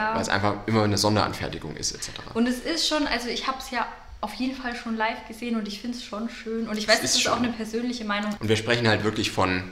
[0.00, 2.10] weil es einfach immer eine Sonderanfertigung ist etc.
[2.34, 3.84] Und es ist schon, also ich habe es ja
[4.20, 6.68] auf jeden Fall schon live gesehen und ich finde es schon schön.
[6.68, 7.32] Und ich weiß, Es das ist ist schon.
[7.32, 8.32] auch eine persönliche Meinung.
[8.38, 9.64] Und wir sprechen halt wirklich von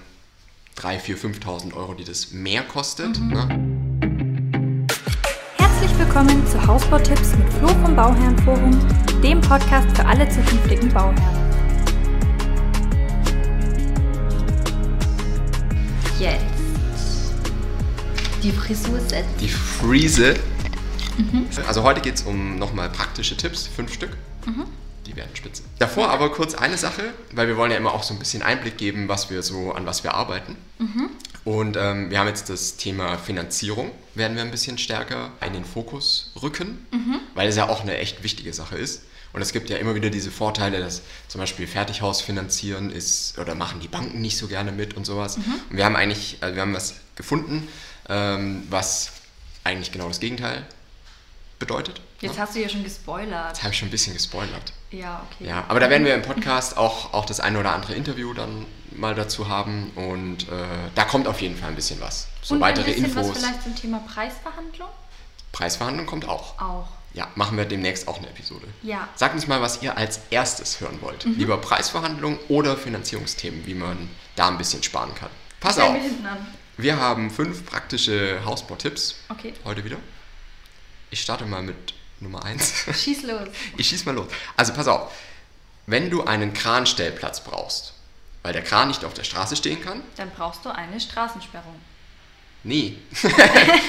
[0.79, 3.17] 3.000, 4.000, 5.000 Euro, die das mehr kostet.
[3.21, 3.29] Mhm.
[3.29, 4.87] Ne?
[5.59, 8.73] Herzlich willkommen zu Hausbautipps mit Flo vom Bauherrenforum,
[9.23, 11.53] dem Podcast für alle zukünftigen Bauherren.
[16.19, 16.46] Jetzt.
[18.47, 19.41] Die Frisur setzt.
[19.41, 20.37] Die Friese.
[21.19, 21.49] Mhm.
[21.67, 24.11] Also heute geht es um nochmal praktische Tipps, fünf Stück.
[24.47, 24.67] Mhm.
[25.05, 25.65] Die werden spitze.
[25.81, 27.03] Davor aber kurz eine Sache,
[27.33, 29.85] weil wir wollen ja immer auch so ein bisschen Einblick geben, was wir so, an
[29.85, 30.55] was wir arbeiten.
[30.79, 31.11] Mhm.
[31.45, 35.65] Und ähm, wir haben jetzt das Thema Finanzierung, werden wir ein bisschen stärker in den
[35.65, 37.19] Fokus rücken, Mhm.
[37.35, 39.03] weil es ja auch eine echt wichtige Sache ist.
[39.33, 43.57] Und es gibt ja immer wieder diese Vorteile, dass zum Beispiel Fertighaus finanzieren ist oder
[43.57, 45.37] machen die Banken nicht so gerne mit und sowas.
[45.37, 45.43] Mhm.
[45.71, 47.67] Und wir haben eigentlich, also wir haben was gefunden,
[48.09, 49.13] ähm, was
[49.65, 50.65] eigentlich genau das Gegenteil
[51.59, 52.01] bedeutet.
[52.21, 53.49] Jetzt hast du ja schon gespoilert.
[53.49, 54.73] Jetzt habe ich schon ein bisschen gespoilert.
[54.91, 55.49] Ja, okay.
[55.49, 58.67] Ja, aber da werden wir im Podcast auch, auch das eine oder andere Interview dann
[58.93, 60.55] mal dazu haben und äh,
[60.95, 62.29] da kommt auf jeden Fall ein bisschen was.
[62.43, 63.29] So und weitere ein bisschen Infos.
[63.29, 64.89] was vielleicht zum Thema Preisverhandlung?
[65.53, 66.59] Preisverhandlung kommt auch.
[66.61, 66.89] Auch.
[67.13, 68.67] Ja, machen wir demnächst auch eine Episode.
[68.83, 69.09] Ja.
[69.15, 71.25] Sagt uns mal, was ihr als erstes hören wollt.
[71.25, 71.37] Mhm.
[71.39, 75.31] Lieber Preisverhandlung oder Finanzierungsthemen, wie man da ein bisschen sparen kann.
[75.61, 76.47] Pass auf, hinten an.
[76.77, 79.55] Wir haben fünf praktische Hausbautipps Okay.
[79.65, 79.97] heute wieder.
[81.11, 82.85] Ich starte mal mit Nummer eins.
[82.95, 83.49] Schieß los.
[83.77, 84.27] Ich schieß mal los.
[84.57, 85.13] Also pass auf,
[85.87, 87.95] wenn du einen Kranstellplatz brauchst,
[88.43, 91.75] weil der Kran nicht auf der Straße stehen kann, Dann brauchst du eine Straßensperrung.
[92.65, 92.97] nee,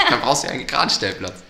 [0.09, 1.41] dann brauchst du ja einen Kranstellplatz.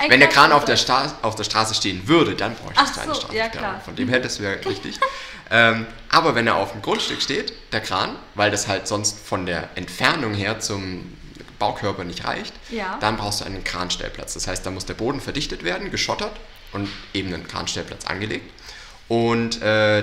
[0.00, 0.76] Ein Wenn der Kran auf der.
[0.76, 3.50] Sta auf der Straße stehen würde, dann bräuchtest Ach du eine so, ja, Straßensperrung.
[3.58, 3.80] klar.
[3.80, 4.98] Von dem her, das wäre richtig.
[5.52, 9.46] Ähm, aber wenn er auf dem Grundstück steht, der Kran, weil das halt sonst von
[9.46, 11.16] der Entfernung her zum
[11.58, 12.96] Baukörper nicht reicht, Ja.
[13.00, 14.34] dann brauchst du einen Kranstellplatz.
[14.34, 16.32] Das heißt, da muss der Boden verdichtet werden, geschottert
[16.72, 18.50] und eben einen Kranstellplatz angelegt.
[19.08, 20.02] Und äh,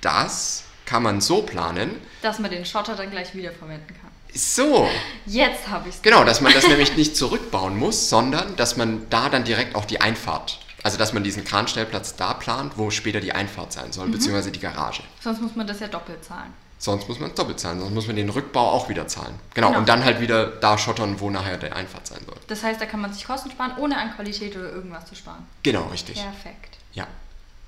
[0.00, 4.10] das kann man so planen, Dass man den Schotter dann gleich wiederverwenden kann.
[4.34, 4.88] so,
[5.26, 6.02] Jetzt habe ich es.
[6.02, 9.84] Genau, dass man das nämlich nicht zurückbauen muss, sondern dass man da dann direkt auch
[9.84, 14.08] die Einfahrt, also dass man diesen Kranstellplatz da plant, wo später die Einfahrt sein soll,
[14.08, 15.02] beziehungsweise die Garage.
[15.22, 16.50] Sonst muss man das ja doppelt zahlen.
[16.78, 19.34] Sonst muss man es doppelt zahlen, sonst muss man den Rückbau auch wieder zahlen.
[19.52, 19.80] Genau, Genau.
[19.80, 22.36] und dann halt wieder da schottern, wo nachher der Einfahrt sein soll.
[22.46, 25.44] Das heißt, da kann man sich Kosten sparen, ohne an Qualität oder irgendwas zu sparen.
[25.62, 26.14] Genau, richtig.
[26.22, 26.78] Perfekt.
[26.94, 27.06] Ja.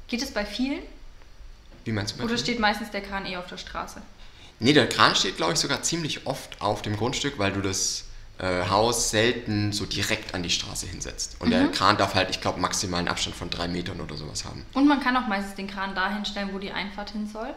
[0.08, 0.80] Geht es bei vielen?
[1.84, 2.40] Wie meinst du bei Oder dir?
[2.40, 4.00] steht meistens der Kran eh auf der Straße?
[4.60, 8.04] Nee, der Kran steht, glaube ich, sogar ziemlich oft auf dem Grundstück, weil du das
[8.40, 11.36] äh, Haus selten so direkt an die Straße hinsetzt.
[11.40, 11.52] Und Mhm.
[11.52, 14.64] der Kran darf halt, ich glaube, maximal einen Abstand von drei Metern oder sowas haben.
[14.74, 17.52] Und man kann auch meistens den Kran dahin stellen, wo die Einfahrt hin soll.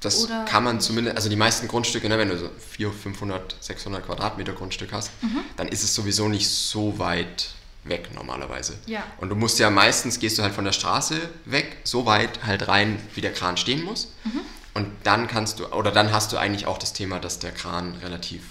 [0.00, 3.56] Das Oder kann man zumindest, also die meisten Grundstücke, ne, wenn du so 400, 500,
[3.60, 5.40] 600 Quadratmeter Grundstück hast, Mhm.
[5.56, 7.50] dann ist es sowieso nicht so weit
[7.84, 8.74] weg normalerweise.
[8.86, 9.02] Ja.
[9.18, 12.68] Und du musst ja meistens, gehst du halt von der Straße weg, so weit halt
[12.68, 14.12] rein, wie der Kran stehen muss.
[14.24, 14.40] Mhm.
[14.74, 17.94] Und dann kannst du, oder dann hast du eigentlich auch das Thema, dass der Kran
[18.02, 18.42] relativ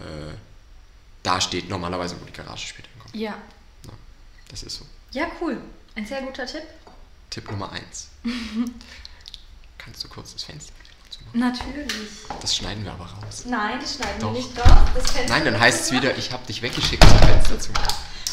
[0.00, 0.02] äh,
[1.22, 3.14] da steht, normalerweise, wo die Garage später hinkommt.
[3.14, 3.30] Ja.
[3.84, 3.92] Ja,
[4.48, 4.86] das ist so.
[5.12, 5.60] Ja, cool.
[5.94, 6.62] Ein sehr guter Tipp.
[7.30, 8.08] Tipp Nummer eins.
[9.78, 10.72] Kannst du kurz das Fenster
[11.10, 11.40] zumachen?
[11.40, 11.92] Natürlich.
[12.40, 13.44] Das schneiden wir aber raus.
[13.46, 14.32] Nein, das schneiden Doch.
[14.32, 14.88] wir nicht raus.
[14.94, 17.72] Das Fenster Nein, dann heißt es wieder, ich habe dich weggeschickt zum Fenster zu.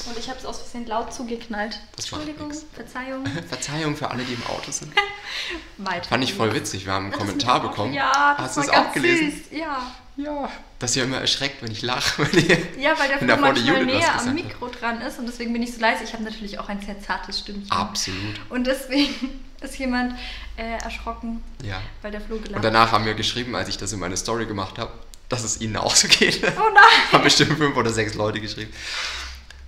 [0.10, 1.80] Und ich habe es aus Versehen laut zugeknallt.
[1.96, 2.52] Das Entschuldigung.
[2.74, 3.26] Verzeihung.
[3.48, 4.94] Verzeihung für alle, die im Auto sind.
[5.78, 6.08] Weiter.
[6.10, 6.86] Fand ich voll witzig.
[6.86, 7.94] Wir haben einen Das Kommentar bekommen.
[7.94, 9.32] Ja, das Hast du es auch gelesen?
[9.32, 9.60] Süß.
[9.60, 9.92] Ja.
[10.24, 10.52] Ja.
[10.80, 12.24] Dass ihr immer erschreckt, wenn ich lache.
[12.32, 14.34] Wenn ihr ja, weil der Flo manchmal näher am hat.
[14.34, 16.04] Mikro dran ist und deswegen bin ich so leise.
[16.04, 17.72] Ich habe natürlich auch ein sehr zartes Stimmchen.
[17.72, 18.40] Absolut.
[18.50, 20.16] Und deswegen ist jemand
[20.58, 21.82] äh, erschrocken, Ja.
[22.02, 24.46] weil der Flo gelacht Und danach haben wir geschrieben, als ich das in meine Story
[24.46, 24.92] gemacht habe,
[25.30, 26.42] dass es ihnen auch so geht.
[26.44, 26.84] Oh nein!
[27.12, 28.74] haben bestimmt fünf oder sechs Leute geschrieben.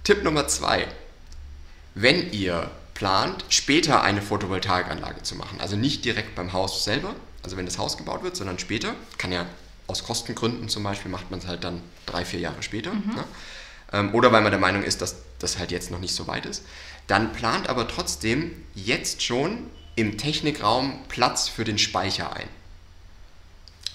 [0.03, 0.87] Tipp Nummer zwei.
[1.93, 7.57] Wenn ihr plant, später eine Photovoltaikanlage zu machen, also nicht direkt beim Haus selber, also
[7.57, 9.45] wenn das Haus gebaut wird, sondern später, kann ja
[9.91, 12.91] aus Kostengründen zum Beispiel, macht man es halt dann drei, vier Jahre später.
[12.91, 13.23] Ne?
[13.93, 16.45] Ähm, oder weil man der Meinung ist, dass das halt jetzt noch nicht so weit
[16.45, 16.63] ist.
[17.07, 22.47] Dann plant aber trotzdem jetzt schon im Technikraum Platz für den Speicher ein.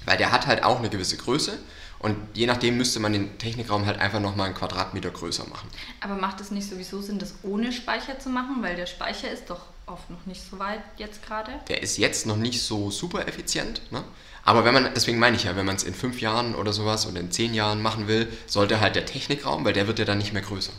[0.04, 1.58] Weil der hat halt auch eine gewisse Größe
[1.98, 5.68] und je nachdem müsste man den Technikraum halt einfach nochmal einen Quadratmeter größer machen.
[6.00, 8.58] Aber macht es nicht sowieso Sinn, das ohne Speicher zu machen?
[8.60, 11.52] Weil der Speicher ist doch oft noch nicht so weit jetzt gerade.
[11.68, 14.04] Der ist jetzt noch nicht so super effizient, ne?
[14.46, 17.06] Aber wenn man, deswegen meine ich ja, wenn man es in fünf Jahren oder sowas
[17.06, 20.18] oder in zehn Jahren machen will, sollte halt der Technikraum, weil der wird ja dann
[20.18, 20.72] nicht mehr größer.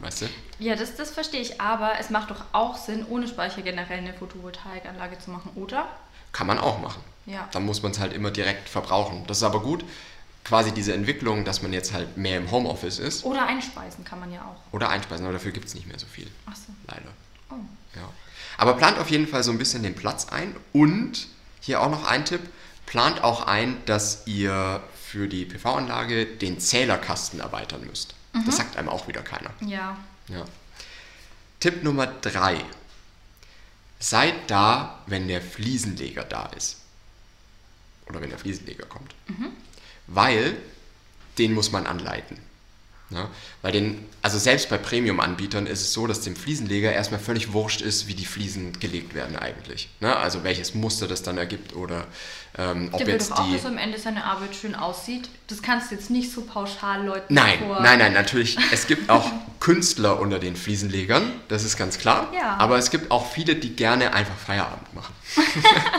[0.00, 0.26] Weißt du?
[0.58, 1.60] Ja, das, das verstehe ich.
[1.60, 5.86] Aber es macht doch auch Sinn, ohne Speicher generell eine Photovoltaikanlage zu machen, oder?
[6.32, 7.02] Kann man auch machen.
[7.26, 7.48] Ja.
[7.52, 9.24] Dann muss man es halt immer direkt verbrauchen.
[9.28, 9.84] Das ist aber gut,
[10.44, 14.32] quasi diese Entwicklung, dass man jetzt halt mehr im Homeoffice ist Oder einspeisen kann man
[14.32, 14.74] ja auch.
[14.74, 16.72] oder einspeisen, aber dafür gibt es nicht mehr so viel, Ach so.
[16.88, 17.08] leider.
[17.50, 17.54] Oh.
[17.94, 18.08] Ja.
[18.58, 21.28] Aber plant auf jeden Fall so ein bisschen den Platz ein und
[21.60, 22.40] hier auch noch ein Tipp,
[22.86, 28.14] plant auch ein, dass ihr für die PV-Anlage den Zählerkasten erweitern müsst.
[28.46, 29.50] Das sagt einem auch wieder keiner.
[29.60, 29.98] Ja.
[30.28, 30.44] Ja.
[31.60, 32.64] Tipp Nummer drei.
[33.98, 36.78] Seid da, wenn der Fliesenleger da ist.
[38.08, 39.14] Oder wenn der Fliesenleger kommt.
[40.06, 40.56] Weil
[41.38, 42.38] den muss man anleiten.
[43.12, 43.28] Ja,
[43.62, 47.80] weil den, also selbst bei Premium-Anbietern ist es so, dass dem Fliesenleger erstmal völlig wurscht
[47.80, 49.88] ist, wie die Fliesen gelegt werden eigentlich.
[50.00, 50.16] Ne?
[50.16, 52.06] Also welches Muster das dann ergibt oder
[52.56, 53.52] ähm, ob Der will jetzt doch auch, die...
[53.52, 55.28] dass am Ende seine Arbeit schön aussieht.
[55.48, 57.80] Das kannst du jetzt nicht so pauschal Leuten Nein, vor.
[57.80, 58.56] nein, nein, natürlich.
[58.72, 59.30] Es gibt auch
[59.60, 62.32] Künstler unter den Fliesenlegern, das ist ganz klar.
[62.34, 62.56] Ja.
[62.58, 65.14] Aber es gibt auch viele, die gerne einfach Feierabend machen.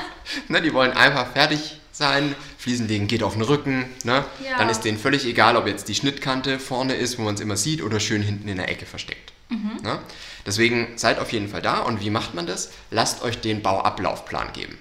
[0.47, 2.35] ne, die wollen einfach fertig sein.
[2.57, 3.85] Fliesenlegen geht auf den Rücken.
[4.03, 4.25] Ne?
[4.43, 4.57] Ja.
[4.57, 7.55] Dann ist denen völlig egal, ob jetzt die Schnittkante vorne ist, wo man es immer
[7.55, 9.31] sieht, oder schön hinten in der Ecke versteckt.
[9.49, 9.79] Mhm.
[9.83, 9.99] Ne?
[10.45, 11.79] Deswegen seid auf jeden Fall da.
[11.79, 12.71] Und wie macht man das?
[12.91, 14.77] Lasst euch den Bauablaufplan geben.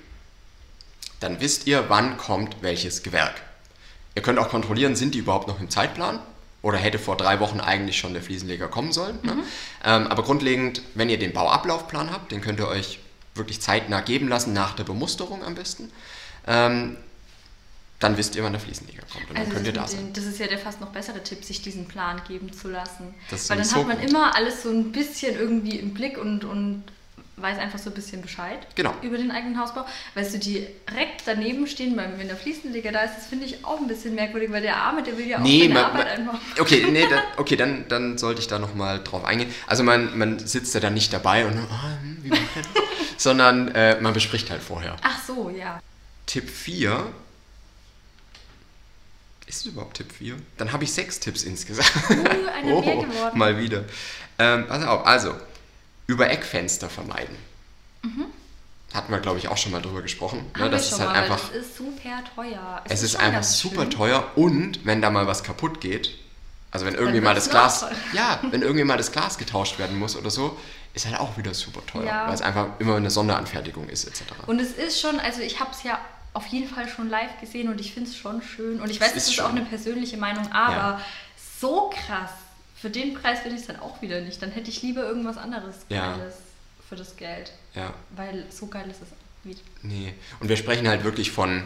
[1.20, 3.42] Dann wisst ihr, wann kommt welches Gewerk.
[4.14, 6.18] Ihr könnt auch kontrollieren, sind die überhaupt noch im Zeitplan?
[6.62, 9.18] Oder hätte vor drei Wochen eigentlich schon der Fliesenleger kommen sollen?
[9.22, 9.36] Ne?
[9.84, 13.00] Ähm, aber grundlegend, wenn ihr den Bauablaufplan habt, den könnt ihr euch
[13.34, 15.90] wirklich zeitnah geben lassen, nach der Bemusterung am besten.
[16.46, 16.96] Ähm,
[18.00, 20.12] dann wisst ihr, wann der Fliesenleger kommt und Also dann könnt ihr da sein.
[20.12, 23.14] das ist ja der fast noch bessere Tipp, sich diesen Plan geben zu lassen.
[23.30, 24.10] Weil dann hat man gut.
[24.10, 26.82] immer alles so ein bisschen irgendwie im Blick und, und
[27.36, 28.92] weiß einfach so ein bisschen Bescheid Genau.
[29.02, 29.86] über den eigenen Hausbau.
[30.14, 33.86] Weißt du, direkt daneben stehen, wenn der Fliesenleger da ist, das finde ich auch ein
[33.86, 36.40] bisschen merkwürdig, weil der Arme, der will ja auch Nee, seine man, Arbeit man, einfach.
[36.60, 39.52] okay, nee, da, okay dann, dann sollte ich da nochmal drauf eingehen.
[39.68, 42.82] Also man, man sitzt ja dann nicht dabei und hm, wie macht er das?
[43.22, 44.96] sondern äh, man bespricht halt vorher.
[45.02, 45.78] Ach so, ja.
[46.26, 47.12] Tipp 4.
[49.46, 50.36] Ist es überhaupt Tipp 4?
[50.56, 51.90] Dann habe ich sechs Tipps insgesamt.
[52.10, 52.12] Uh,
[52.48, 53.38] einer mehr geworden.
[53.38, 53.84] Mal wieder.
[54.38, 55.34] Ähm, pass auf, also,
[56.06, 57.36] über Eckfenster vermeiden.
[58.94, 60.50] Hatten wir, glaube ich, auch schon mal drüber gesprochen.
[60.58, 60.66] Ne?
[60.66, 60.70] Mhm.
[60.70, 62.82] Das ist halt mal, einfach, das ist super teuer.
[62.88, 63.90] es ist schon einfach super schlimm.
[63.90, 66.18] teuer und wenn da mal was kaputt geht,
[66.72, 67.92] also wenn irgendwie mal das Glas, teurer.
[68.12, 70.58] ja, wenn irgendwie mal das Glas getauscht werden muss oder so,
[70.94, 72.26] ist halt auch wieder super teuer, Ja.
[72.26, 74.22] weil es einfach immer eine Sonderanfertigung ist etc.
[74.46, 75.98] Und es ist schon, also ich habe es ja
[76.34, 78.80] auf jeden Fall schon live gesehen und ich finde es schon schön.
[78.80, 81.00] Und ich weiß, es ist auch eine persönliche Meinung, aber Ja.
[81.60, 82.30] so krass,
[82.74, 84.40] für den Preis finde ich es dann auch wieder nicht.
[84.42, 86.16] Dann hätte ich lieber irgendwas anderes Ja.
[86.16, 86.34] Geiles
[86.88, 87.52] für das Geld.
[87.74, 87.92] Ja.
[88.16, 89.08] Weil so geil ist es
[89.44, 89.56] wie.
[89.82, 90.14] Nee.
[90.40, 91.62] Und wir sprechen halt wirklich von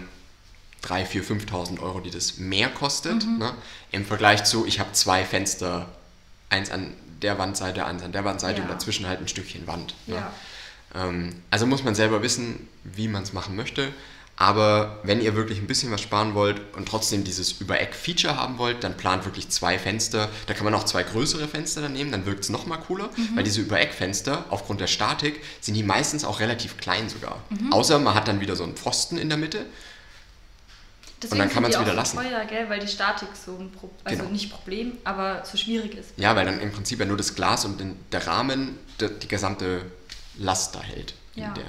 [0.82, 3.24] 3.000, 4.000, 5.000 Euro, die das mehr kostet.
[3.24, 3.38] Mhm.
[3.38, 3.54] Ne?
[3.92, 5.88] Im Vergleich zu, ich habe zwei Fenster,
[6.50, 6.92] eins an
[7.22, 8.64] der Wandseite, eins an der Wandseite Ja.
[8.64, 9.94] und dazwischen halt ein Stückchen Wand.
[10.06, 10.16] Ne?
[10.16, 10.32] Ja.
[10.94, 13.92] Ähm, also muss man selber wissen, wie man es machen möchte.
[14.38, 18.84] Aber wenn ihr wirklich ein bisschen was sparen wollt und trotzdem dieses Über-Eck-Feature haben wollt,
[18.84, 20.28] dann plant wirklich zwei Fenster.
[20.46, 23.30] Da kann man auch zwei größere Fenster dann nehmen, dann wirkt es nochmal cooler, Mhm.
[23.36, 27.42] weil diese Über-Eck-Fenster, aufgrund der Statik, sind die meistens auch relativ klein sogar.
[27.48, 27.72] Mhm.
[27.72, 29.64] Außer man hat dann wieder so einen Pfosten in der Mitte.
[31.22, 32.18] Deswegen dann kann die auch wieder lassen.
[32.18, 32.68] teuer, gell?
[32.68, 34.30] Weil die Statik so ein Pro also Genau.
[34.30, 36.10] nicht Problem, aber so schwierig ist.
[36.18, 39.28] Ja, weil dann im Prinzip ja nur das Glas und den, der Rahmen die, die
[39.28, 39.90] gesamte
[40.36, 41.48] Last da hält Ja.
[41.48, 41.64] in der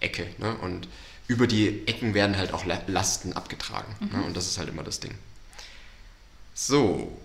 [0.00, 0.28] Ecke.
[0.38, 0.54] Ne?
[0.62, 0.88] Und
[1.30, 3.94] über die Ecken werden halt auch La- Lasten abgetragen.
[4.00, 4.18] Mhm.
[4.18, 4.24] Ne?
[4.26, 5.14] Und das ist halt immer das Ding.
[6.54, 7.16] So.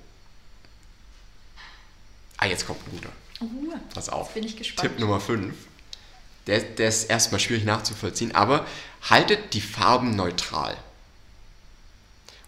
[2.38, 3.10] Ah, jetzt kommt ein guter.
[3.42, 4.36] Uh, Pass auf.
[4.36, 4.90] Bin ich gespannt.
[4.90, 5.56] Tipp Nummer 5.
[6.46, 8.68] Der, der ist erstmal schwierig nachzuvollziehen, aber
[9.10, 10.78] haltet die Farben neutral.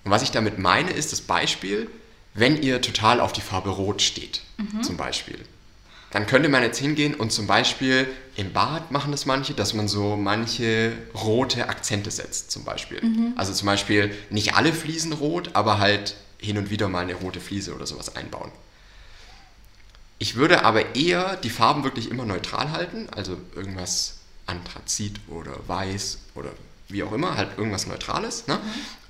[0.03, 1.89] Und was ich damit meine, ist das Beispiel,
[2.35, 4.41] wenn ihr total auf die Farbe Rot steht,
[4.83, 5.43] zum Beispiel.
[6.11, 9.87] Dann könnte man jetzt hingehen und zum Beispiel im Bad machen das manche, dass man
[9.87, 13.01] so manche rote Akzente setzt, zum Beispiel.
[13.35, 17.41] Also zum Beispiel nicht alle Fliesen rot, aber halt hin und wieder mal eine rote
[17.41, 18.51] Fliese oder sowas einbauen.
[20.19, 26.19] Ich würde aber eher die Farben wirklich immer neutral halten, also irgendwas Anthrazit oder Weiß
[26.35, 26.51] oder
[26.89, 28.45] wie auch immer, halt irgendwas Neutrales.
[28.45, 28.59] Ne?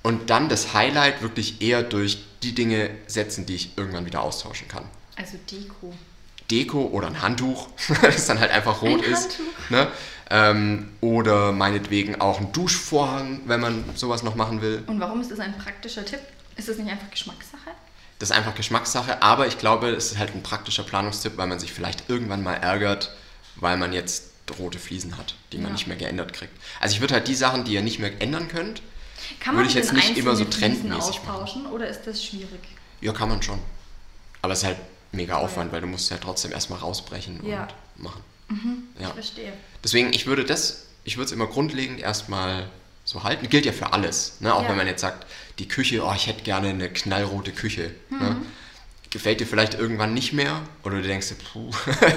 [0.02, 4.68] Und dann das Highlight wirklich eher durch die Dinge setzen, die ich irgendwann wieder austauschen
[4.68, 4.84] kann.
[5.16, 5.92] Also Deko.
[6.50, 7.68] Deko oder ein Handtuch,
[8.02, 9.38] das dann halt einfach rot Ein ist.
[9.70, 9.88] Ne?
[10.30, 14.82] Ähm, oder meinetwegen auch ein Duschvorhang, wenn man sowas noch machen will.
[14.86, 16.20] Und warum ist das ein praktischer Tipp?
[16.56, 17.70] Ist das nicht einfach Geschmackssache?
[18.18, 21.60] Das ist einfach Geschmackssache, aber ich glaube, es ist halt ein praktischer Planungstipp, weil man
[21.60, 23.12] sich vielleicht irgendwann mal ärgert,
[23.56, 24.24] weil man jetzt
[24.58, 25.72] rote Fliesen hat, die man Ja.
[25.72, 26.52] nicht mehr geändert kriegt.
[26.80, 28.82] Also ich würde halt die Sachen, die ihr nicht mehr ändern könnt,
[29.40, 31.30] Kann Würde ich jetzt nicht immer so trendmäßig machen.
[31.42, 32.60] austauschen oder ist das schwierig?
[33.00, 33.58] ja, kann man schon.
[34.42, 34.78] Aber es ist halt
[35.12, 37.68] mega Aufwand, weil du musst ja trotzdem erstmal rausbrechen Ja.
[37.96, 38.22] und machen.
[39.00, 39.08] Ja.
[39.08, 39.52] Ich verstehe.
[39.84, 42.68] Deswegen, ich würde das, ich würde es immer grundlegend erstmal
[43.04, 43.48] so halten.
[43.48, 44.36] Gilt ja für alles.
[44.40, 44.54] Ne?
[44.54, 44.68] Auch Ja.
[44.70, 45.26] wenn man jetzt sagt,
[45.58, 47.94] die Küche, oh, ich hätte gerne eine knallrote Küche.
[48.10, 48.18] Ne?
[48.30, 48.46] Mhm.
[49.10, 50.60] Gefällt dir vielleicht irgendwann nicht mehr?
[50.84, 51.70] Oder du denkst, dir, puh,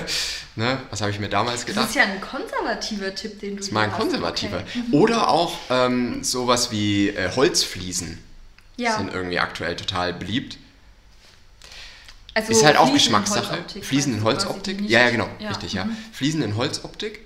[0.58, 0.80] ne?
[0.90, 1.90] was habe ich mir damals Das gedacht?
[1.90, 4.58] ist ja ein konservativer Tipp, den du Das ist mal ein konservativer.
[4.58, 4.84] Okay.
[4.92, 8.22] Oder auch ähm, sowas wie äh, Holzfliesen
[8.78, 8.98] Ja.
[8.98, 10.58] sind irgendwie aktuell total beliebt.
[12.34, 13.64] Also ist halt auch Geschmackssache.
[13.82, 14.82] Quasi, Holzoptik.
[14.90, 15.30] Ja, ja, genau.
[15.40, 15.50] Ja.
[15.50, 15.86] Richtig, ja.
[15.86, 15.98] Mhm.
[16.14, 17.20] Fliesen in Holzoptik.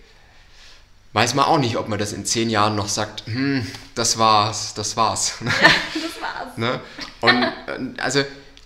[1.13, 4.73] Weiß man auch nicht, ob man das in zehn Jahren noch sagt, hm, das war's,
[4.73, 5.35] das war's.
[5.93, 6.57] Das war's.
[6.57, 6.81] ne?
[7.21, 8.23] Und äh, also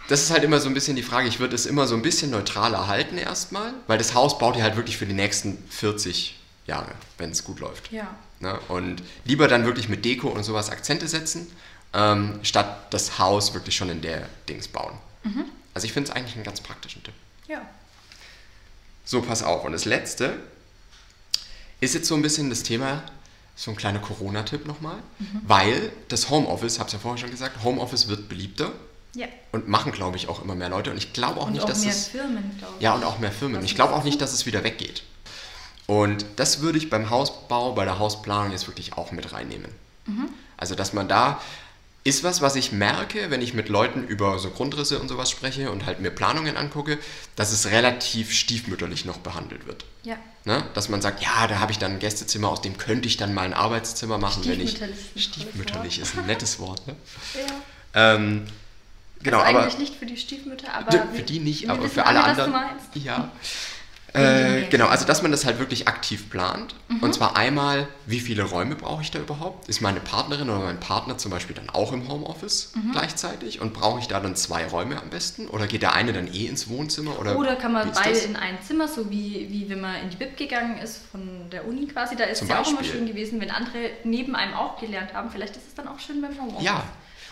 [0.07, 2.01] das ist halt immer so ein bisschen die Frage, ich würde es immer so ein
[2.01, 6.39] bisschen neutraler halten erstmal, weil das Haus baut ihr halt wirklich für die nächsten 40
[6.65, 7.91] Jahre, wenn es gut läuft.
[7.91, 8.07] Ja.
[8.39, 8.57] Ne?
[8.69, 11.47] Und lieber dann wirklich mit Deko und sowas Akzente setzen,
[11.93, 14.93] ähm, statt das Haus wirklich schon in der Dings bauen.
[15.73, 17.13] Also ich finde es eigentlich einen ganz praktischen Tipp.
[17.47, 17.61] Ja.
[19.05, 19.63] So, pass auf.
[19.65, 20.37] Und das letzte
[21.79, 23.03] ist jetzt so ein bisschen das Thema,
[23.55, 24.97] so ein kleiner Corona-Tipp nochmal,
[25.45, 28.71] weil das Homeoffice, habe ich ja vorher schon gesagt, Homeoffice wird beliebter
[29.15, 29.27] Ja.
[29.51, 30.91] und machen, glaube ich, auch immer mehr Leute.
[30.91, 32.07] Und ich glaube auch Und nicht, auch dass mehr es.
[32.07, 32.83] Firmen, glaube ich.
[32.83, 33.57] Ja, und auch mehr Firmen.
[33.57, 35.03] Was Ich glaube auch nicht, dass es wieder weggeht.
[35.87, 39.71] Und das würde ich beim Hausbau, bei der Hausplanung jetzt wirklich auch mit reinnehmen.
[40.05, 40.29] Mhm.
[40.55, 41.41] Also, dass man da
[42.09, 45.71] ist was, was ich merke, wenn ich mit Leuten über so Grundrisse und sowas spreche
[45.71, 46.97] und halt mir Planungen angucke,
[47.35, 49.85] dass es relativ stiefmütterlich noch behandelt wird.
[50.03, 50.17] Ja.
[50.45, 50.63] Ne?
[50.73, 53.33] Dass man sagt, ja, da habe ich dann ein Gästezimmer, aus dem könnte ich dann
[53.33, 54.71] mal ein Arbeitszimmer machen, wenn ich.
[54.71, 56.07] Stiefmütterlich ist ein tolles Stiefmütterlich Wort.
[56.07, 56.95] ist ein nettes Wort, ne?
[57.35, 58.15] ja.
[58.15, 58.45] Ähm,
[59.21, 59.61] genau, also aber.
[59.61, 62.53] eigentlich nicht für die Stiefmütter, aber Für die nicht, aber für alle anderen.
[62.95, 63.31] Ja.
[64.13, 64.67] Äh, nee.
[64.69, 66.73] genau, also dass man das halt wirklich aktiv plant.
[66.87, 67.03] Mhm.
[67.03, 69.69] Und zwar einmal, wie viele Räume brauche ich da überhaupt?
[69.69, 72.91] Ist meine Partnerin oder mein Partner zum Beispiel dann auch im Homeoffice Mhm.
[72.93, 73.61] gleichzeitig?
[73.61, 75.47] Und brauche ich da dann zwei Räume am besten?
[75.47, 77.19] Oder geht der eine dann eh ins Wohnzimmer?
[77.19, 78.25] Oder, Oder kann man beide das?
[78.25, 81.67] in ein Zimmer, so wie, wie wenn man in die Bib gegangen ist von der
[81.67, 82.15] Uni quasi.
[82.15, 85.29] Da ist es ja auch immer schön gewesen, wenn andere neben einem auch gelernt haben.
[85.29, 86.65] Vielleicht ist es dann auch schön beim Homeoffice.
[86.65, 86.83] Ja.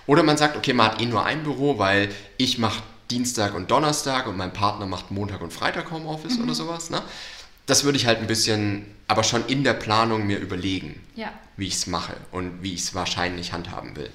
[0.05, 2.81] Oder man sagt, okay, man hat eh nur ein Büro, weil ich mache
[3.11, 6.43] Dienstag und Donnerstag und mein Partner macht Montag und Freitag Homeoffice Mhm.
[6.43, 6.89] oder sowas.
[6.89, 7.01] Ne?
[7.65, 11.01] Das würde ich halt ein bisschen, aber schon in der Planung mir überlegen.
[11.15, 11.31] Ja.
[11.59, 14.11] wie ich es mache und wie ich es wahrscheinlich handhaben will.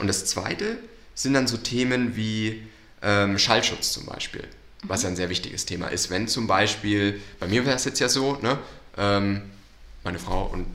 [0.00, 0.76] Und das Zweite
[1.14, 2.66] sind dann so Themen wie
[3.00, 4.42] ähm, Schallschutz zum Beispiel,
[4.82, 6.10] was ja ein sehr wichtiges Thema ist.
[6.10, 8.58] Wenn zum Beispiel, bei mir wäre es jetzt ja so, ne,
[8.98, 9.42] ähm,
[10.02, 10.66] meine Frau und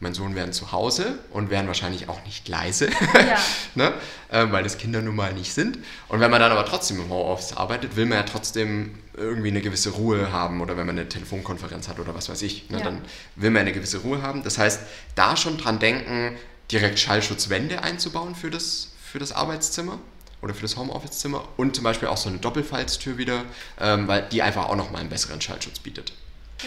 [0.00, 3.38] mein Sohn wären zu Hause und wären wahrscheinlich auch nicht leise, Ja.
[3.74, 3.92] ne?
[4.32, 5.78] ähm, weil das Kinder nun mal nicht sind.
[6.08, 9.60] Und wenn man dann aber trotzdem im Homeoffice arbeitet, will man ja trotzdem irgendwie eine
[9.60, 12.78] gewisse Ruhe haben oder wenn man eine Telefonkonferenz hat oder was weiß ich, ne?
[12.78, 12.84] Ja.
[12.84, 13.02] dann
[13.36, 14.42] will man eine gewisse Ruhe haben.
[14.42, 14.80] Das heißt,
[15.14, 16.36] da schon dran denken,
[16.72, 19.98] direkt Schallschutzwände einzubauen für das, für das Arbeitszimmer
[20.40, 23.44] oder für das Homeoffice-Zimmer und zum Beispiel auch so eine Doppelfalztür wieder,
[23.78, 26.12] ähm, weil die einfach auch nochmal einen besseren Schallschutz bietet.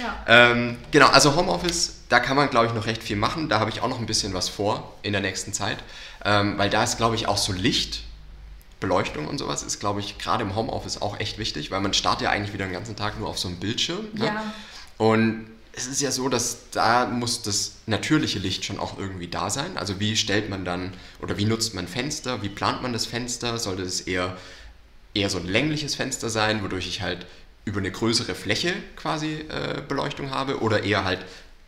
[0.02, 0.24] Ja.
[0.28, 3.50] Ähm, genau, also Homeoffice, da kann man, glaube ich, noch recht viel machen.
[3.50, 5.78] Da habe ich auch noch ein bisschen was vor in der nächsten Zeit,
[6.26, 8.04] ähm, weil da ist, glaube ich, auch so Licht,
[8.80, 12.24] Beleuchtung und sowas ist, glaube ich, gerade im Homeoffice auch echt wichtig, weil man startet
[12.24, 14.08] ja eigentlich wieder den ganzen Tag nur auf so einem Bildschirm.
[14.14, 14.26] Ne?
[14.26, 14.54] Ja.
[14.98, 19.50] Und es ist ja so, dass da muss das natürliche Licht schon auch irgendwie da
[19.50, 19.78] sein.
[19.78, 23.58] Also wie stellt man dann oder wie nutzt man Fenster, wie plant man das Fenster?
[23.58, 24.38] Sollte es eher,
[25.16, 27.26] eher so ein längliches Fenster sein, wodurch ich halt
[27.66, 31.20] über eine größere Fläche quasi äh, Beleuchtung habe oder eher halt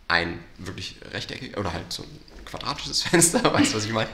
[0.08, 4.10] ein wirklich rechteckig oder halt so ein quadratisches Fenster, weißt du, was ich meine?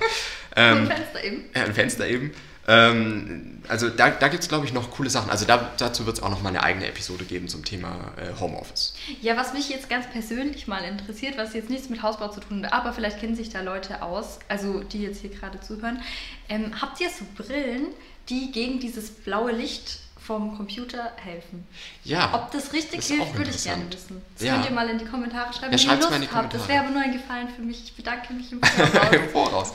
[0.56, 1.44] Ein Ähm, Fenster eben.
[1.56, 2.32] ja, ein Fenster eben.
[2.68, 5.32] Ähm, also da, da gibt es, glaube ich, noch coole Sachen.
[5.32, 8.40] Also da, dazu wird es auch noch mal eine eigene Episode geben zum Thema äh,
[8.40, 8.94] Homeoffice.
[9.20, 12.64] Ja, was mich jetzt ganz persönlich mal interessiert, was jetzt nichts mit Hausbau zu tun
[12.64, 16.02] hat, aber vielleicht kennen sich da Leute aus, also die jetzt hier gerade zuhören.
[16.50, 17.88] Ähm, habt ihr so Brillen,
[18.30, 21.68] die gegen dieses blaue Licht vom Computer helfen?
[22.04, 22.34] Ja.
[22.34, 24.22] Ob das richtig ist hilft, würde ich gerne wissen.
[24.36, 24.54] Das Ja.
[24.56, 26.54] könnt ihr mal in die Kommentare schreiben, Ja, wenn ihr Lust mal in die habt.
[26.54, 27.84] Das wäre aber nur ein Gefallen für mich.
[27.84, 29.12] Ich bedanke mich im Voraus.
[29.14, 29.74] Im Voraus.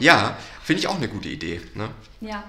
[0.00, 1.60] Ja, finde ich auch eine gute Idee.
[1.74, 1.88] Ne?
[2.20, 2.42] ja.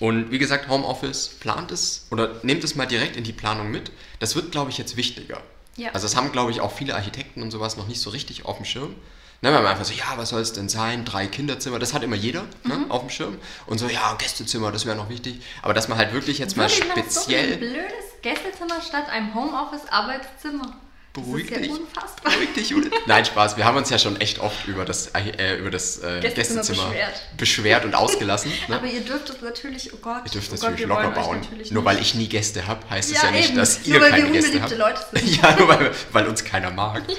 [0.00, 3.92] Und wie gesagt, Homeoffice, plant es oder nehmt es mal direkt in die Planung mit.
[4.18, 5.40] Das wird, glaube ich, jetzt wichtiger.
[5.76, 5.90] Ja.
[5.92, 8.56] Also das haben, glaube ich, auch viele Architekten und sowas noch nicht so richtig auf
[8.56, 8.96] dem Schirm.
[9.42, 11.04] Ne, weil man einfach so, ja, was soll es denn sein?
[11.04, 12.90] Drei Kinderzimmer, das hat immer jeder ne, Mhm.
[12.92, 13.38] auf dem Schirm.
[13.66, 15.42] Und so, ja, Gästezimmer, das wäre noch wichtig.
[15.62, 17.56] Aber dass man halt wirklich jetzt mal Wirklich noch So ein speziell...
[17.58, 20.76] blödes Gästezimmer statt einem Homeoffice-Arbeitszimmer.
[21.12, 21.70] Beruhig das ist dich.
[21.70, 22.32] ja unfassbar.
[22.32, 22.92] Beruhig dich, Judith.
[23.06, 23.56] Nein, Spaß.
[23.58, 26.88] Wir haben uns ja schon echt oft über das, äh, über das äh, Gästezimmer Gästezimmer,
[26.88, 27.22] beschwert.
[27.36, 28.50] beschwert und ausgelassen.
[28.68, 28.76] Ne?
[28.76, 31.02] Aber ihr dürft es natürlich, oh Gott, Ihr dürft oh das Gott, natürlich wir locker
[31.02, 31.40] wollen euch bauen.
[31.40, 33.58] natürlich Nur weil ich nie Gäste habe, heißt es Ja, ja nicht, eben.
[33.58, 35.12] dass Nur ihr weil keine wir Gäste unbeliebte habt.
[35.12, 35.36] Leute sind.
[35.42, 37.02] ja, nur weil, weil uns keiner mag.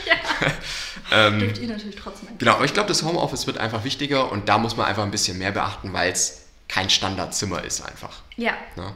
[1.12, 4.32] Ähm, dürft ihr natürlich trotzdem ein Genau, aber ich glaube, das Homeoffice wird einfach wichtiger
[4.32, 8.22] und da muss man einfach ein bisschen mehr beachten, weil es kein Standardzimmer ist einfach.
[8.36, 8.54] Ja.
[8.76, 8.96] Ne?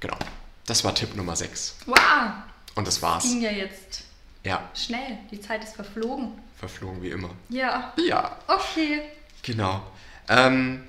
[0.00, 0.16] Genau.
[0.66, 1.76] Das war Tipp Nummer 6.
[1.86, 1.96] Wow.
[2.76, 3.24] Und das war's.
[3.24, 4.03] Ging ja jetzt
[4.44, 6.32] Ja, Schnell, die Zeit ist verflogen.
[6.58, 7.30] verflogen wie immer.
[7.48, 9.02] Ja, Ja, okay.
[9.42, 9.82] genau.
[10.28, 10.82] Ähm,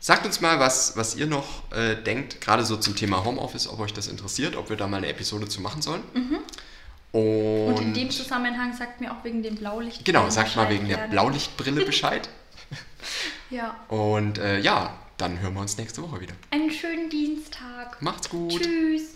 [0.00, 3.80] sagt uns mal, was, was ihr noch äh, denkt, gerade so zum Thema Homeoffice, ob
[3.80, 6.02] euch das interessiert, ob wir da mal eine Episode zu machen sollen.
[6.14, 6.38] Und, Mhm.
[7.12, 10.04] Und in dem Zusammenhang sagt mir auch wegen dem Blaulicht.
[10.04, 11.12] genau, sagt mal wegen der gerne.
[11.12, 12.28] Blaulichtbrille Bescheid.
[13.50, 13.76] Ja.
[13.88, 16.34] Und äh, ja, dann hören wir uns nächste Woche wieder.
[16.50, 18.00] Einen schönen Dienstag.
[18.02, 18.60] Macht's gut.
[18.60, 19.10] Tschüss.